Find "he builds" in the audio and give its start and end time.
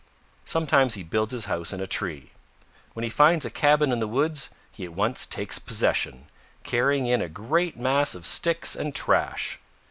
0.95-1.31